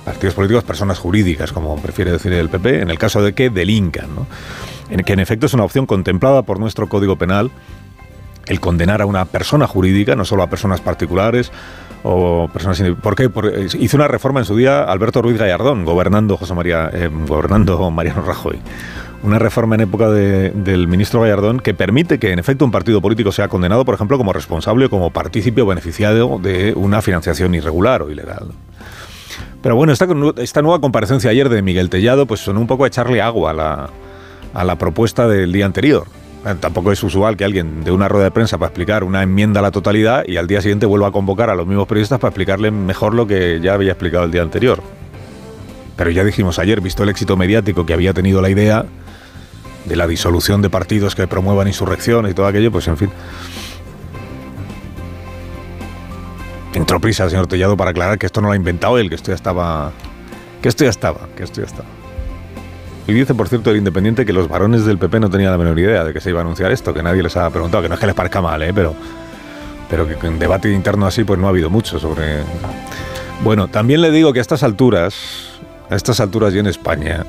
Partidos 0.07 0.35
políticos, 0.35 0.63
personas 0.63 1.01
jurídicas, 1.01 1.53
como 1.53 1.77
prefiere 1.83 2.13
decir 2.13 2.33
el 2.33 2.49
PP, 2.49 2.81
en 2.81 2.91
el 2.91 2.99
caso 2.99 3.23
de 3.23 3.33
que 3.33 3.51
delincan, 3.51 4.09
que 5.05 5.13
en 5.13 5.19
efecto 5.19 5.47
es 5.47 5.53
una 5.53 5.65
opción 5.65 5.85
contemplada 5.85 6.43
por 6.43 6.61
nuestro 6.61 6.89
Código 6.89 7.17
Penal 7.17 7.51
el 8.47 8.61
condenar 8.61 9.03
a 9.03 9.07
una 9.07 9.25
persona 9.25 9.67
jurídica, 9.67 10.15
no 10.15 10.25
solo 10.25 10.45
a 10.45 10.47
personas 10.49 10.81
particulares 10.81 11.51
o 12.05 12.49
personas 12.53 12.81
¿Por 13.03 13.17
qué? 13.17 13.25
Eh, 13.25 13.67
hizo 13.81 13.97
una 13.97 14.07
reforma 14.07 14.39
en 14.39 14.47
su 14.47 14.55
día 14.57 14.85
Alberto 14.85 15.23
Ruiz 15.23 15.39
Gallardón, 15.39 15.85
gobernando 15.85 16.37
José 16.37 16.55
María, 16.55 16.89
eh, 16.93 17.11
gobernando 17.27 17.91
Mariano 17.91 18.23
Rajoy. 18.23 18.61
Una 19.25 19.41
reforma 19.41 19.75
en 19.75 19.81
época 19.81 20.09
del 20.09 20.87
ministro 20.87 21.23
Gallardón 21.23 21.59
que 21.59 21.75
permite 21.75 22.21
que 22.21 22.31
en 22.31 22.39
efecto 22.39 22.65
un 22.65 22.71
partido 22.71 23.01
político 23.01 23.33
sea 23.33 23.49
condenado, 23.49 23.85
por 23.85 23.97
ejemplo, 23.97 24.19
como 24.19 24.33
responsable 24.33 24.87
o 24.87 24.91
como 24.91 25.11
partícipe 25.11 25.63
o 25.63 25.67
beneficiado 25.67 26.39
de 26.39 26.75
una 26.77 27.03
financiación 27.03 27.55
irregular 27.57 28.03
o 28.03 28.11
ilegal. 28.11 28.53
Pero 29.67 29.75
bueno, 29.75 29.93
esta, 29.93 30.63
nueva 30.63 30.81
comparecencia 30.81 31.29
ayer 31.29 31.49
de 31.49 31.61
Miguel 31.61 31.91
Tellado, 31.91 32.25
pues 32.25 32.39
sonó 32.39 32.61
un 32.61 32.69
poco 32.69 32.85
a 32.85 32.87
echarle 32.87 33.21
agua 33.21 33.51
a 33.51 33.53
la, 33.53 33.91
a 34.55 34.63
la 34.63 34.79
propuesta 34.79 35.27
del 35.27 35.51
día 35.53 35.67
anterior. 35.67 36.07
Eh, 36.47 36.55
tampoco 36.61 36.93
es 36.93 37.03
usual 37.03 37.37
que 37.37 37.45
alguien 37.45 37.83
de 37.83 37.91
una 37.91 38.07
rueda 38.07 38.27
de 38.27 38.31
prensa 38.31 38.59
para 38.59 38.69
explicar 38.69 39.03
una 39.03 39.25
enmienda 39.25 39.59
a 39.59 39.65
la 39.65 39.73
totalidad 39.73 40.23
y 40.25 40.37
al 40.37 40.47
día 40.47 40.63
siguiente 40.63 40.87
vuelva 40.87 41.09
a 41.09 41.11
convocar 41.11 41.51
a 41.51 41.57
los 41.57 41.67
mismos 41.67 41.89
periodistas 41.89 42.21
para 42.21 42.29
explicarle 42.29 42.71
mejor 42.71 43.13
lo 43.13 43.27
que 43.27 43.59
ya 43.61 43.75
había 43.75 43.91
explicado 43.91 44.23
el 44.23 44.31
día 44.31 44.43
anterior. 44.43 44.81
Pero 45.97 46.11
ya 46.11 46.23
dijimos 46.23 46.61
ayer, 46.61 46.81
visto 46.81 47.03
el 47.03 47.09
éxito 47.09 47.37
mediático 47.37 47.85
que 47.85 47.93
había 47.93 48.15
tenido 48.15 48.41
la 48.41 48.51
idea 48.51 48.87
de 49.85 49.97
la 49.97 50.07
disolución 50.07 50.63
de 50.63 50.71
partidos 50.71 51.17
que 51.17 51.27
promuevan 51.27 51.67
insurrecciones 51.67 52.31
y 52.31 52.35
todo 52.37 52.47
aquello, 52.47 52.71
pues 52.71 52.87
en 52.87 52.99
fin. 52.99 53.11
Entró 56.77 57.01
prisa 57.01 57.31
señor 57.31 57.47
Tellado 57.47 57.75
para 57.75 57.93
aclarar 57.93 58.19
que 58.19 58.27
esto 58.27 58.43
no 58.43 58.49
lo 58.49 58.53
ha 58.53 58.57
inventado 58.57 58.99
él, 58.99 59.09
que 59.09 59.15
esto 59.15 59.31
ya 59.31 59.35
estaba. 59.35 59.93
Que 60.61 60.69
esto 60.69 60.85
ya 60.85 60.91
estaba, 60.91 61.21
que 61.35 61.43
esto 61.43 61.63
ya 61.63 61.67
estaba. 61.67 61.89
Y 63.07 63.15
dice, 63.15 63.35
por 63.35 63.49
cierto, 63.49 63.71
el 63.71 63.79
Independiente 63.79 64.27
que 64.27 64.35
los 64.35 64.47
varones 64.47 64.85
del 64.85 64.99
PP 64.99 65.21
no 65.21 65.31
tenían 65.31 65.53
la 65.53 65.57
menor 65.57 65.79
idea 65.79 66.05
de 66.05 66.13
que 66.13 66.21
se 66.21 66.29
iba 66.29 66.41
a 66.41 66.43
anunciar 66.43 66.71
esto, 66.73 66.93
que 66.93 67.03
nadie 67.03 67.23
les 67.23 67.35
ha 67.39 67.49
preguntado, 67.49 67.83
que 67.83 67.89
no 67.89 67.95
es 67.95 68.01
que 68.01 68.07
les 68.07 68.15
parezca 68.15 68.43
mal, 68.43 68.63
¿eh? 68.63 68.73
pero, 68.75 68.95
pero 69.89 70.07
que 70.07 70.27
en 70.27 70.39
debate 70.39 70.71
interno 70.71 71.07
así 71.07 71.25
pues 71.25 71.41
no 71.41 71.47
ha 71.47 71.49
habido 71.49 71.71
mucho 71.71 71.99
sobre... 71.99 72.41
Bueno, 73.43 73.69
también 73.69 74.03
le 74.03 74.11
digo 74.11 74.35
que 74.35 74.41
a 74.41 74.43
estas 74.43 74.63
alturas, 74.63 75.15
a 75.89 75.97
estas 75.97 76.21
alturas 76.21 76.53
y 76.53 76.59
en 76.59 76.67
España, 76.67 77.25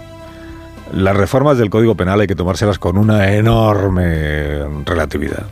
las 0.91 1.15
reformas 1.15 1.57
del 1.57 1.69
Código 1.69 1.95
Penal 1.95 2.19
hay 2.19 2.27
que 2.27 2.35
tomárselas 2.35 2.79
con 2.79 2.97
una 2.97 3.33
enorme 3.33 4.65
relatividad. 4.83 5.45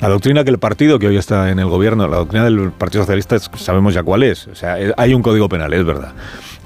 La 0.00 0.08
doctrina 0.08 0.44
que 0.44 0.50
el 0.50 0.58
partido 0.58 0.98
que 0.98 1.06
hoy 1.06 1.16
está 1.16 1.50
en 1.50 1.58
el 1.58 1.66
gobierno, 1.66 2.06
la 2.08 2.18
doctrina 2.18 2.44
del 2.44 2.72
Partido 2.72 3.04
Socialista, 3.04 3.38
sabemos 3.38 3.94
ya 3.94 4.02
cuál 4.02 4.22
es. 4.22 4.46
O 4.48 4.54
sea, 4.54 4.76
hay 4.96 5.14
un 5.14 5.22
código 5.22 5.48
penal, 5.48 5.72
es 5.72 5.84
verdad. 5.84 6.12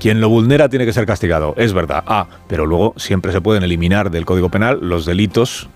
Quien 0.00 0.20
lo 0.20 0.28
vulnera 0.28 0.68
tiene 0.68 0.86
que 0.86 0.92
ser 0.92 1.06
castigado, 1.06 1.54
es 1.56 1.72
verdad. 1.72 2.04
Ah, 2.06 2.26
pero 2.48 2.66
luego 2.66 2.94
siempre 2.96 3.32
se 3.32 3.40
pueden 3.40 3.62
eliminar 3.62 4.10
del 4.10 4.24
código 4.24 4.48
penal 4.48 4.78
los 4.80 5.04
delitos 5.06 5.68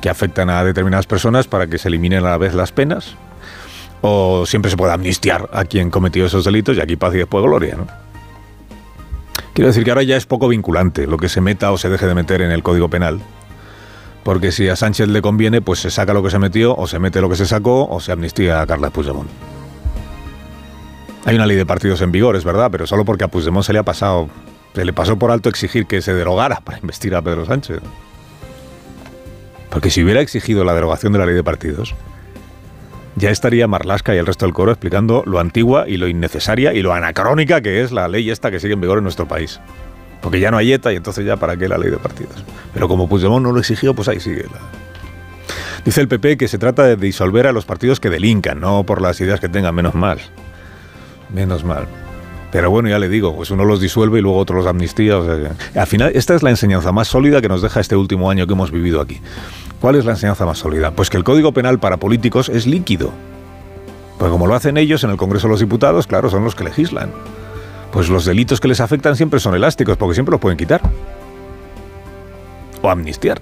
que 0.00 0.10
afectan 0.10 0.50
a 0.50 0.62
determinadas 0.64 1.06
personas 1.06 1.46
para 1.46 1.66
que 1.66 1.78
se 1.78 1.88
eliminen 1.88 2.20
a 2.20 2.30
la 2.30 2.38
vez 2.38 2.54
las 2.54 2.72
penas. 2.72 3.16
O 4.02 4.44
siempre 4.46 4.70
se 4.70 4.76
puede 4.76 4.92
amnistiar 4.92 5.48
a 5.52 5.64
quien 5.64 5.90
cometió 5.90 6.26
esos 6.26 6.44
delitos 6.44 6.76
y 6.76 6.80
aquí 6.80 6.96
paz 6.96 7.14
y 7.14 7.18
después 7.18 7.42
gloria, 7.42 7.76
¿no? 7.76 7.86
Quiero 9.54 9.68
decir 9.68 9.84
que 9.84 9.90
ahora 9.90 10.02
ya 10.02 10.16
es 10.16 10.26
poco 10.26 10.48
vinculante 10.48 11.06
lo 11.06 11.16
que 11.16 11.28
se 11.28 11.40
meta 11.40 11.70
o 11.72 11.78
se 11.78 11.88
deje 11.88 12.06
de 12.06 12.14
meter 12.14 12.42
en 12.42 12.50
el 12.50 12.62
Código 12.62 12.90
Penal. 12.90 13.20
Porque 14.24 14.52
si 14.52 14.68
a 14.68 14.74
Sánchez 14.74 15.08
le 15.08 15.20
conviene, 15.20 15.60
pues 15.60 15.78
se 15.80 15.90
saca 15.90 16.14
lo 16.14 16.22
que 16.22 16.30
se 16.30 16.38
metió, 16.38 16.74
o 16.74 16.86
se 16.86 16.98
mete 16.98 17.20
lo 17.20 17.28
que 17.28 17.36
se 17.36 17.46
sacó, 17.46 17.86
o 17.86 18.00
se 18.00 18.10
amnistía 18.10 18.62
a 18.62 18.66
Carles 18.66 18.90
Puigdemont. 18.90 19.28
Hay 21.26 21.36
una 21.36 21.46
ley 21.46 21.56
de 21.56 21.66
partidos 21.66 22.00
en 22.00 22.10
vigor, 22.10 22.34
es 22.34 22.44
verdad, 22.44 22.70
pero 22.70 22.86
solo 22.86 23.04
porque 23.04 23.24
a 23.24 23.28
Puigdemont 23.28 23.64
se 23.64 23.74
le 23.74 23.78
ha 23.78 23.82
pasado, 23.82 24.28
se 24.74 24.84
le 24.84 24.94
pasó 24.94 25.18
por 25.18 25.30
alto 25.30 25.50
exigir 25.50 25.86
que 25.86 26.00
se 26.00 26.14
derogara 26.14 26.60
para 26.60 26.78
investir 26.78 27.14
a 27.14 27.22
Pedro 27.22 27.44
Sánchez. 27.44 27.80
Porque 29.68 29.90
si 29.90 30.02
hubiera 30.02 30.20
exigido 30.20 30.64
la 30.64 30.74
derogación 30.74 31.12
de 31.12 31.18
la 31.18 31.26
ley 31.26 31.34
de 31.34 31.44
partidos, 31.44 31.94
ya 33.16 33.30
estaría 33.30 33.68
Marlasca 33.68 34.14
y 34.14 34.18
el 34.18 34.26
resto 34.26 34.46
del 34.46 34.54
coro 34.54 34.72
explicando 34.72 35.22
lo 35.26 35.38
antigua 35.38 35.84
y 35.86 35.98
lo 35.98 36.08
innecesaria 36.08 36.72
y 36.72 36.82
lo 36.82 36.92
anacrónica 36.92 37.60
que 37.60 37.82
es 37.82 37.92
la 37.92 38.08
ley 38.08 38.30
esta 38.30 38.50
que 38.50 38.58
sigue 38.58 38.74
en 38.74 38.80
vigor 38.80 38.98
en 38.98 39.04
nuestro 39.04 39.28
país. 39.28 39.60
Porque 40.24 40.40
ya 40.40 40.50
no 40.50 40.56
hay 40.56 40.72
ETA 40.72 40.90
y 40.90 40.96
entonces 40.96 41.26
ya 41.26 41.36
para 41.36 41.54
qué 41.58 41.68
la 41.68 41.76
ley 41.76 41.90
de 41.90 41.98
partidos. 41.98 42.42
Pero 42.72 42.88
como 42.88 43.06
Puigdemont 43.06 43.44
no 43.44 43.52
lo 43.52 43.60
exigió, 43.60 43.92
pues 43.92 44.08
ahí 44.08 44.20
sigue. 44.20 44.46
Dice 45.84 46.00
el 46.00 46.08
PP 46.08 46.38
que 46.38 46.48
se 46.48 46.56
trata 46.56 46.84
de 46.84 46.96
disolver 46.96 47.46
a 47.46 47.52
los 47.52 47.66
partidos 47.66 48.00
que 48.00 48.08
delincan, 48.08 48.58
no 48.58 48.84
por 48.84 49.02
las 49.02 49.20
ideas 49.20 49.38
que 49.38 49.50
tengan, 49.50 49.74
menos 49.74 49.94
mal. 49.94 50.18
Menos 51.28 51.62
mal. 51.62 51.86
Pero 52.50 52.70
bueno, 52.70 52.88
ya 52.88 52.98
le 52.98 53.10
digo, 53.10 53.36
pues 53.36 53.50
uno 53.50 53.66
los 53.66 53.82
disuelve 53.82 54.20
y 54.20 54.22
luego 54.22 54.38
otro 54.38 54.56
los 54.56 54.66
amnistía. 54.66 55.16
al 55.74 55.86
final, 55.86 56.12
esta 56.14 56.34
es 56.34 56.42
la 56.42 56.48
enseñanza 56.48 56.90
más 56.90 57.08
sólida 57.08 57.42
que 57.42 57.48
nos 57.50 57.60
deja 57.60 57.80
este 57.80 57.94
último 57.94 58.30
año 58.30 58.46
que 58.46 58.54
hemos 58.54 58.70
vivido 58.70 59.02
aquí. 59.02 59.20
¿Cuál 59.78 59.96
es 59.96 60.06
la 60.06 60.12
enseñanza 60.12 60.46
más 60.46 60.56
sólida? 60.56 60.92
Pues 60.92 61.10
que 61.10 61.18
el 61.18 61.24
Código 61.24 61.52
Penal 61.52 61.78
para 61.80 61.98
políticos 61.98 62.48
es 62.48 62.66
líquido. 62.66 63.12
Pues 64.18 64.30
como 64.30 64.46
lo 64.46 64.54
hacen 64.54 64.78
ellos 64.78 65.04
en 65.04 65.10
el 65.10 65.18
Congreso 65.18 65.48
de 65.48 65.52
los 65.52 65.60
Diputados, 65.60 66.06
claro, 66.06 66.30
son 66.30 66.44
los 66.44 66.54
que 66.54 66.64
legislan. 66.64 67.10
Pues 67.94 68.08
los 68.08 68.24
delitos 68.24 68.58
que 68.58 68.66
les 68.66 68.80
afectan 68.80 69.14
siempre 69.14 69.38
son 69.38 69.54
elásticos, 69.54 69.96
porque 69.96 70.14
siempre 70.14 70.32
los 70.32 70.40
pueden 70.40 70.58
quitar. 70.58 70.82
O 72.82 72.90
amnistiar. 72.90 73.40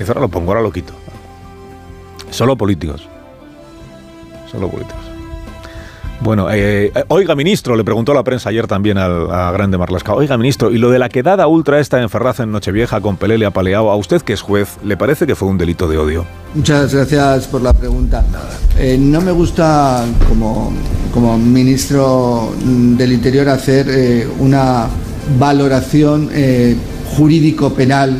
Eso 0.00 0.10
ahora 0.10 0.22
lo 0.22 0.28
pongo, 0.28 0.50
ahora 0.50 0.62
lo 0.62 0.72
quito. 0.72 0.92
Solo 2.28 2.56
políticos. 2.56 3.08
Solo 4.50 4.68
políticos. 4.68 5.03
Bueno, 6.24 6.48
eh, 6.50 6.90
oiga, 7.08 7.34
ministro, 7.34 7.76
le 7.76 7.84
preguntó 7.84 8.14
la 8.14 8.24
prensa 8.24 8.48
ayer 8.48 8.66
también 8.66 8.96
al, 8.96 9.30
a 9.30 9.52
Grande 9.52 9.76
Marlasca. 9.76 10.14
Oiga, 10.14 10.38
ministro, 10.38 10.70
¿y 10.70 10.78
lo 10.78 10.90
de 10.90 10.98
la 10.98 11.10
quedada 11.10 11.46
ultra 11.48 11.80
esta 11.80 12.00
en 12.00 12.08
Ferraz 12.08 12.40
en 12.40 12.50
Nochevieja 12.50 13.02
con 13.02 13.18
Pelele 13.18 13.44
apaleado, 13.44 13.90
a 13.90 13.96
usted 13.96 14.22
que 14.22 14.32
es 14.32 14.40
juez, 14.40 14.78
le 14.82 14.96
parece 14.96 15.26
que 15.26 15.34
fue 15.34 15.48
un 15.48 15.58
delito 15.58 15.86
de 15.86 15.98
odio? 15.98 16.24
Muchas 16.54 16.94
gracias 16.94 17.46
por 17.46 17.60
la 17.60 17.74
pregunta. 17.74 18.24
Eh, 18.78 18.96
no 18.98 19.20
me 19.20 19.32
gusta, 19.32 20.06
como, 20.26 20.72
como 21.12 21.36
ministro 21.36 22.54
del 22.64 23.12
Interior, 23.12 23.46
hacer 23.50 23.86
eh, 23.90 24.26
una 24.38 24.86
valoración 25.38 26.30
jurídico-penal 27.18 28.18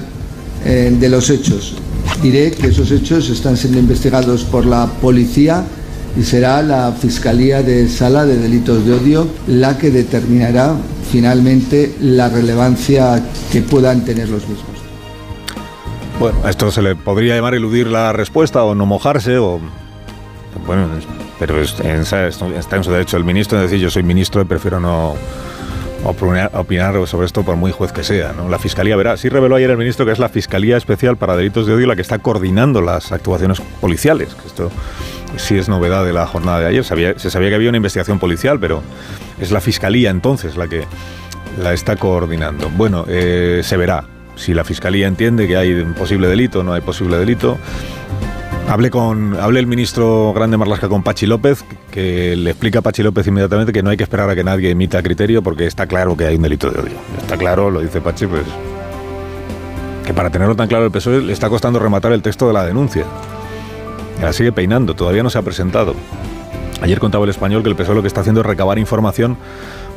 de 0.63 1.09
los 1.09 1.31
hechos. 1.31 1.77
Diré 2.23 2.51
que 2.51 2.67
esos 2.67 2.91
hechos 2.91 3.31
están 3.31 3.57
siendo 3.57 3.79
investigados 3.79 4.45
por 4.45 4.67
la 4.67 4.87
policía 5.01 5.65
y 6.17 6.23
será 6.23 6.63
la 6.63 6.93
Fiscalía 6.93 7.63
de 7.63 7.89
Sala 7.89 8.25
de 8.25 8.37
Delitos 8.37 8.87
de 8.87 8.93
Odio 8.93 9.29
la 9.47 9.77
que 9.79 9.91
determinará 9.91 10.75
finalmente 11.11 11.95
la 12.01 12.29
relevancia 12.29 13.23
que 13.51 13.63
puedan 13.63 14.05
tener 14.05 14.29
los 14.29 14.49
mismos. 14.49 14.71
Bueno, 16.21 16.39
a 16.45 16.51
esto 16.51 16.71
se 16.71 16.83
le 16.83 16.95
podría 16.95 17.35
llamar 17.35 17.55
eludir 17.55 17.89
la 17.89 18.13
respuesta 18.13 18.63
o 18.65 18.75
no 18.75 18.87
mojarse 18.87 19.39
o... 19.39 19.61
Bueno, 20.67 20.89
pero 21.39 21.61
está 21.61 21.89
en 21.97 22.85
su 22.85 22.91
derecho 22.91 23.17
el 23.17 23.25
ministro 23.25 23.59
de 23.59 23.65
decir 23.65 23.81
yo 23.81 23.91
soy 23.91 24.05
ministro 24.05 24.41
y 24.41 24.45
prefiero 24.45 24.79
no 24.79 25.15
opinar, 26.05 27.07
sobre 27.07 27.27
esto 27.27 27.43
por 27.43 27.57
muy 27.57 27.73
juez 27.73 27.91
que 27.91 28.05
sea. 28.05 28.33
La 28.49 28.59
Fiscalía 28.59 28.95
verá, 28.95 29.17
sí 29.17 29.29
reveló 29.29 29.57
ayer 29.57 29.71
el 29.71 29.77
ministro 29.77 30.07
que 30.07 30.13
es 30.13 30.19
la 30.19 30.29
Fiscalía 30.29 30.77
Especial 30.77 31.17
para 31.17 31.37
Delitos 31.37 31.67
de 31.67 31.75
Odio 31.75 31.87
la 31.87 31.97
que 31.97 32.03
está 32.03 32.19
coordinando 32.19 32.81
las 32.81 33.11
actuaciones 33.11 33.61
policiales. 33.81 34.37
Esto 34.47 34.71
sí 35.37 35.59
es 35.59 35.69
novedad 35.69 36.05
de 36.05 36.13
la 36.13 36.27
jornada 36.27 36.61
de 36.61 36.67
ayer. 36.67 36.85
se 36.85 37.31
sabía 37.31 37.49
que 37.49 37.55
había 37.55 37.69
una 37.69 37.79
investigación 37.79 38.19
policial, 38.19 38.59
pero 38.61 38.83
es 39.41 39.51
la 39.51 39.61
Fiscalía 39.61 40.11
entonces 40.11 40.57
la 40.57 40.69
que 40.69 40.85
la 41.61 41.73
está 41.73 41.97
coordinando. 41.97 42.71
Bueno, 42.71 43.05
eh, 43.09 43.61
se 43.63 43.77
verá 43.77 44.05
si 44.37 44.55
la 44.55 44.65
Fiscalía 44.65 45.07
entiende 45.07 45.47
que 45.47 45.57
hay 45.57 45.73
un 45.73 45.95
posible 45.95 46.29
delito 46.29 46.63
no 46.63 46.73
hay 46.73 46.81
posible 46.81 47.19
delito. 47.19 47.59
Hablé, 48.69 48.89
con, 48.89 49.37
hablé 49.39 49.61
el 49.61 49.67
ministro 49.67 50.33
Grande 50.35 50.57
Marlasca 50.57 50.89
con 50.89 51.03
Pachi 51.03 51.27
López, 51.27 51.65
que 51.91 52.35
le 52.35 52.51
explica 52.51 52.79
a 52.79 52.83
Pachi 52.83 53.03
López 53.03 53.27
inmediatamente 53.27 53.75
que 53.75 53.83
no 53.83 53.91
hay 53.91 53.99
que 53.99 54.05
esperar 54.05 54.31
a 54.31 54.35
que 54.35 54.43
nadie 54.43 54.71
emita 54.71 55.03
criterio 55.03 55.43
porque 55.43 55.67
está 55.67 55.87
claro 55.87 56.17
que 56.17 56.25
hay 56.25 56.37
un 56.37 56.43
delito 56.43 56.71
de 56.71 56.81
odio. 56.81 56.97
Está 57.19 57.37
claro, 57.37 57.71
lo 57.71 57.81
dice 57.81 58.01
Pachi, 58.01 58.27
pues 58.27 58.43
que 60.05 60.13
para 60.13 60.31
tenerlo 60.31 60.55
tan 60.55 60.69
claro 60.69 60.85
el 60.85 60.91
PSOE 60.91 61.23
le 61.23 61.33
está 61.33 61.49
costando 61.49 61.79
rematar 61.79 62.13
el 62.13 62.23
texto 62.23 62.47
de 62.47 62.53
la 62.53 62.65
denuncia. 62.65 63.05
La 64.21 64.33
sigue 64.33 64.53
peinando, 64.53 64.95
todavía 64.95 65.23
no 65.23 65.31
se 65.31 65.39
ha 65.39 65.43
presentado. 65.43 65.95
Ayer 66.81 66.99
contaba 66.99 67.25
el 67.25 67.31
español 67.31 67.63
que 67.63 67.69
el 67.69 67.77
PSOE 67.77 67.95
lo 67.95 68.03
que 68.03 68.09
está 68.09 68.21
haciendo 68.21 68.41
es 68.41 68.47
recabar 68.47 68.79
información 68.79 69.37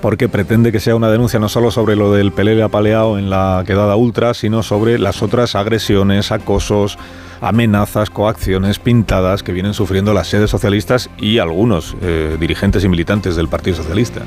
porque 0.02 0.30
pretende 0.30 0.72
que 0.72 0.80
sea 0.80 0.96
una 0.96 1.10
denuncia 1.10 1.40
no 1.40 1.50
solo 1.50 1.72
sobre 1.72 1.96
lo 1.96 2.14
del 2.14 2.32
pelele 2.32 2.64
apaleado 2.64 3.18
en 3.18 3.30
la 3.30 3.64
quedada 3.66 3.96
ultra, 3.96 4.34
sino 4.34 4.64
sobre 4.64 5.00
las 5.00 5.22
otras 5.24 5.56
agresiones, 5.56 6.32
acosos, 6.32 6.98
amenazas, 7.42 8.10
coacciones 8.10 8.80
pintadas 8.80 9.44
que 9.44 9.52
vienen 9.52 9.74
sufriendo 9.74 10.14
las 10.14 10.28
sedes 10.28 10.50
socialistas 10.50 11.10
y 11.18 11.40
algunos 11.40 11.96
eh, 12.02 12.38
dirigentes 12.40 12.84
y 12.84 12.90
militantes 12.90 13.36
del 13.36 13.48
Partido 13.48 13.78
Socialista, 13.78 14.22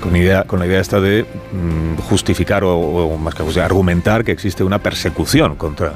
con, 0.00 0.14
idea, 0.16 0.44
con 0.44 0.58
la 0.58 0.66
idea 0.66 0.80
esta 0.80 1.00
de 1.00 1.22
mm, 1.24 2.00
justificar 2.02 2.64
o, 2.64 3.16
más 3.18 3.34
que 3.34 3.60
argumentar 3.60 4.24
que 4.24 4.32
existe 4.32 4.64
una 4.64 4.78
persecución 4.78 5.56
contra 5.56 5.94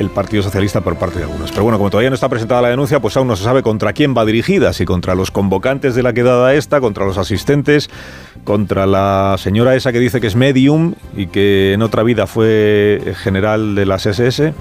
el 0.00 0.08
Partido 0.08 0.42
Socialista 0.42 0.80
por 0.80 0.96
parte 0.96 1.18
de 1.18 1.24
algunos. 1.24 1.50
Pero 1.50 1.62
bueno, 1.62 1.78
como 1.78 1.90
todavía 1.90 2.08
no 2.08 2.14
está 2.14 2.28
presentada 2.28 2.62
la 2.62 2.70
denuncia, 2.70 3.00
pues 3.00 3.16
aún 3.16 3.28
no 3.28 3.36
se 3.36 3.44
sabe 3.44 3.62
contra 3.62 3.92
quién 3.92 4.16
va 4.16 4.24
dirigida, 4.24 4.72
si 4.72 4.86
contra 4.86 5.14
los 5.14 5.30
convocantes 5.30 5.94
de 5.94 6.02
la 6.02 6.14
quedada 6.14 6.54
esta, 6.54 6.80
contra 6.80 7.04
los 7.04 7.18
asistentes, 7.18 7.90
contra 8.44 8.86
la 8.86 9.36
señora 9.38 9.76
esa 9.76 9.92
que 9.92 9.98
dice 9.98 10.20
que 10.20 10.26
es 10.26 10.36
medium 10.36 10.94
y 11.14 11.26
que 11.26 11.74
en 11.74 11.82
otra 11.82 12.02
vida 12.02 12.26
fue 12.26 13.14
general 13.22 13.74
de 13.74 13.84
las 13.84 14.06
SS, 14.06 14.54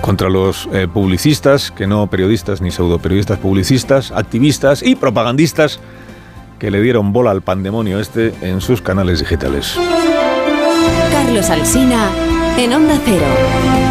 contra 0.00 0.30
los 0.30 0.68
eh, 0.72 0.88
publicistas, 0.92 1.70
que 1.70 1.86
no 1.86 2.06
periodistas 2.06 2.62
ni 2.62 2.70
pseudo 2.70 2.98
periodistas, 2.98 3.38
publicistas, 3.38 4.10
activistas 4.10 4.82
y 4.82 4.96
propagandistas 4.96 5.80
que 6.58 6.70
le 6.70 6.80
dieron 6.80 7.12
bola 7.12 7.30
al 7.30 7.42
pandemonio 7.42 8.00
este 8.00 8.32
en 8.40 8.62
sus 8.62 8.80
canales 8.80 9.20
digitales. 9.20 9.78
Carlos 11.12 11.50
Alsina 11.50 12.10
en 12.58 12.72
Onda 12.72 12.98
Cero. 13.04 13.87